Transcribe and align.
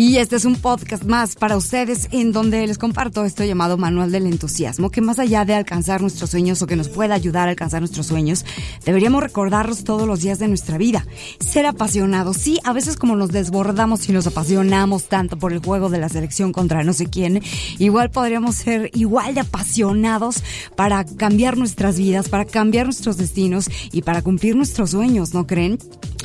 Y 0.00 0.16
este 0.16 0.36
es 0.36 0.46
un 0.46 0.56
podcast 0.56 1.04
más 1.04 1.34
para 1.34 1.58
ustedes 1.58 2.08
en 2.10 2.32
donde 2.32 2.66
les 2.66 2.78
comparto 2.78 3.26
esto 3.26 3.44
llamado 3.44 3.76
Manual 3.76 4.10
del 4.10 4.26
Entusiasmo, 4.26 4.88
que 4.88 5.02
más 5.02 5.18
allá 5.18 5.44
de 5.44 5.52
alcanzar 5.52 6.00
nuestros 6.00 6.30
sueños 6.30 6.62
o 6.62 6.66
que 6.66 6.74
nos 6.74 6.88
pueda 6.88 7.14
ayudar 7.14 7.48
a 7.48 7.50
alcanzar 7.50 7.82
nuestros 7.82 8.06
sueños, 8.06 8.46
deberíamos 8.86 9.22
recordarlos 9.22 9.84
todos 9.84 10.08
los 10.08 10.22
días 10.22 10.38
de 10.38 10.48
nuestra 10.48 10.78
vida. 10.78 11.06
Ser 11.38 11.66
apasionados, 11.66 12.38
sí, 12.38 12.60
a 12.64 12.72
veces 12.72 12.96
como 12.96 13.14
nos 13.14 13.28
desbordamos 13.28 14.08
y 14.08 14.12
nos 14.12 14.26
apasionamos 14.26 15.04
tanto 15.04 15.36
por 15.36 15.52
el 15.52 15.58
juego 15.58 15.90
de 15.90 15.98
la 15.98 16.08
selección 16.08 16.54
contra 16.54 16.82
no 16.82 16.94
sé 16.94 17.04
quién, 17.04 17.42
igual 17.78 18.10
podríamos 18.10 18.54
ser 18.54 18.90
igual 18.94 19.34
de 19.34 19.40
apasionados 19.40 20.42
para 20.76 21.04
cambiar 21.04 21.58
nuestras 21.58 21.98
vidas, 21.98 22.30
para 22.30 22.46
cambiar 22.46 22.86
nuestros 22.86 23.18
destinos 23.18 23.68
y 23.92 24.00
para 24.00 24.22
cumplir 24.22 24.56
nuestros 24.56 24.92
sueños, 24.92 25.34
¿no 25.34 25.46
creen? 25.46 25.78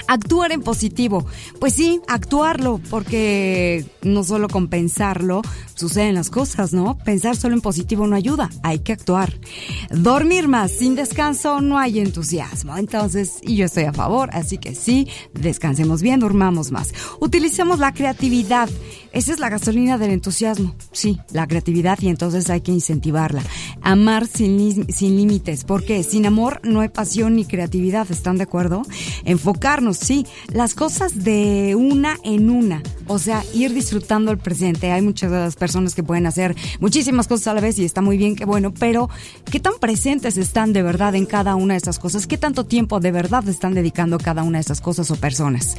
Actuar 0.07 0.51
en 0.51 0.61
positivo. 0.61 1.25
Pues 1.59 1.73
sí, 1.73 2.01
actuarlo, 2.07 2.79
porque 2.89 3.85
no 4.01 4.23
solo 4.23 4.47
con 4.47 4.67
pensarlo 4.67 5.41
suceden 5.75 6.15
las 6.15 6.29
cosas, 6.29 6.73
¿no? 6.73 6.97
Pensar 6.97 7.35
solo 7.35 7.55
en 7.55 7.61
positivo 7.61 8.07
no 8.07 8.15
ayuda, 8.15 8.49
hay 8.63 8.79
que 8.79 8.93
actuar. 8.93 9.33
Dormir 9.89 10.47
más, 10.47 10.71
sin 10.71 10.95
descanso 10.95 11.61
no 11.61 11.77
hay 11.77 11.99
entusiasmo. 11.99 12.77
Entonces, 12.77 13.39
y 13.41 13.57
yo 13.57 13.65
estoy 13.65 13.83
a 13.83 13.93
favor, 13.93 14.29
así 14.33 14.57
que 14.57 14.73
sí, 14.75 15.07
descansemos 15.33 16.01
bien, 16.01 16.19
durmamos 16.19 16.71
más. 16.71 16.93
Utilicemos 17.19 17.79
la 17.79 17.93
creatividad. 17.93 18.69
Esa 19.11 19.31
es 19.31 19.39
la 19.39 19.49
gasolina 19.49 19.97
del 19.97 20.11
entusiasmo. 20.11 20.75
Sí, 20.91 21.19
la 21.31 21.47
creatividad 21.47 21.99
y 22.01 22.09
entonces 22.09 22.49
hay 22.49 22.61
que 22.61 22.71
incentivarla. 22.71 23.41
Amar 23.87 24.25
sin, 24.25 24.91
sin 24.91 25.15
límites, 25.15 25.63
porque 25.63 26.03
sin 26.03 26.25
amor 26.25 26.59
no 26.63 26.81
hay 26.81 26.89
pasión 26.89 27.35
ni 27.35 27.45
creatividad, 27.45 28.09
¿están 28.09 28.37
de 28.37 28.43
acuerdo? 28.43 28.81
Enfocarnos, 29.25 29.97
sí, 29.97 30.25
las 30.51 30.73
cosas 30.73 31.23
de 31.23 31.75
una 31.77 32.17
en 32.23 32.49
una, 32.49 32.81
o 33.05 33.19
sea, 33.19 33.43
ir 33.53 33.75
disfrutando 33.75 34.31
el 34.31 34.39
presente. 34.39 34.91
Hay 34.91 35.03
muchas 35.03 35.55
personas 35.55 35.93
que 35.93 36.01
pueden 36.01 36.25
hacer 36.25 36.55
muchísimas 36.79 37.27
cosas 37.27 37.45
a 37.47 37.53
la 37.53 37.61
vez 37.61 37.77
y 37.77 37.85
está 37.85 38.01
muy 38.01 38.17
bien, 38.17 38.35
qué 38.35 38.45
bueno, 38.45 38.73
pero 38.73 39.07
¿qué 39.51 39.59
tan 39.59 39.73
presentes 39.79 40.37
están 40.37 40.73
de 40.73 40.81
verdad 40.81 41.13
en 41.13 41.27
cada 41.27 41.53
una 41.53 41.75
de 41.75 41.77
esas 41.77 41.99
cosas? 41.99 42.25
¿Qué 42.25 42.39
tanto 42.39 42.65
tiempo 42.65 42.99
de 42.99 43.11
verdad 43.11 43.47
están 43.47 43.75
dedicando 43.75 44.17
cada 44.17 44.41
una 44.41 44.57
de 44.57 44.63
esas 44.63 44.81
cosas 44.81 45.11
o 45.11 45.15
personas? 45.15 45.77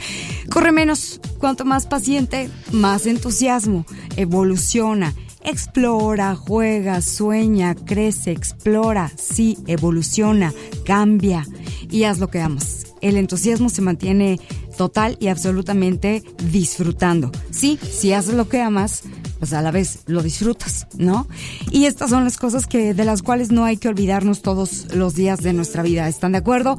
Corre 0.48 0.70
menos, 0.70 1.20
cuanto 1.38 1.64
más 1.64 1.86
paciente, 1.86 2.50
más 2.70 3.06
entusiasmo, 3.06 3.84
evoluciona, 4.16 5.12
explora, 5.46 6.34
juega, 6.34 7.00
sueña, 7.00 7.74
crece, 7.74 8.32
explora, 8.32 9.10
sí, 9.16 9.56
evoluciona, 9.66 10.52
cambia 10.84 11.46
y 11.90 12.04
haz 12.04 12.18
lo 12.18 12.28
que 12.28 12.40
amas. 12.40 12.86
El 13.00 13.16
entusiasmo 13.16 13.68
se 13.68 13.82
mantiene 13.82 14.40
total 14.76 15.16
y 15.20 15.28
absolutamente 15.28 16.22
disfrutando. 16.50 17.30
Sí, 17.50 17.78
si 17.90 18.12
haces 18.12 18.34
lo 18.34 18.48
que 18.48 18.60
amas, 18.60 19.04
pues 19.38 19.52
a 19.52 19.62
la 19.62 19.70
vez 19.70 20.00
lo 20.06 20.22
disfrutas, 20.22 20.86
¿no? 20.96 21.26
Y 21.70 21.84
estas 21.84 22.10
son 22.10 22.24
las 22.24 22.36
cosas 22.36 22.66
que 22.66 22.94
de 22.94 23.04
las 23.04 23.22
cuales 23.22 23.52
no 23.52 23.64
hay 23.64 23.76
que 23.76 23.88
olvidarnos 23.88 24.42
todos 24.42 24.94
los 24.94 25.14
días 25.14 25.42
de 25.42 25.52
nuestra 25.52 25.82
vida. 25.82 26.08
¿Están 26.08 26.32
de 26.32 26.38
acuerdo? 26.38 26.78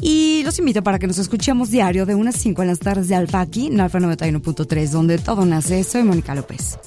Y 0.00 0.42
los 0.44 0.58
invito 0.58 0.82
para 0.82 0.98
que 0.98 1.06
nos 1.06 1.18
escuchemos 1.18 1.70
diario 1.70 2.06
de 2.06 2.14
unas 2.14 2.36
5 2.36 2.62
en 2.62 2.68
las 2.68 2.78
tardes 2.78 3.08
de 3.08 3.14
Alfa 3.14 3.40
aquí 3.40 3.70
Alfa 3.78 3.98
91.3, 3.98 4.88
donde 4.88 5.18
todo 5.18 5.44
nace. 5.44 5.84
Soy 5.84 6.02
Mónica 6.02 6.34
López. 6.34 6.78